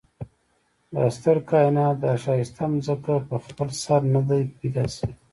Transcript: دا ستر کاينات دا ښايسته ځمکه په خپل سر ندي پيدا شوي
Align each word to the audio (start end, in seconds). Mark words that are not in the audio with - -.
دا 0.93 1.03
ستر 1.15 1.37
کاينات 1.49 1.95
دا 2.03 2.11
ښايسته 2.23 2.65
ځمکه 2.85 3.15
په 3.29 3.35
خپل 3.45 3.69
سر 3.83 4.01
ندي 4.13 4.41
پيدا 4.57 4.85
شوي 4.95 5.11